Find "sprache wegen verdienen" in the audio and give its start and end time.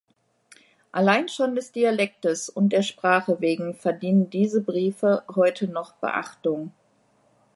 2.81-4.31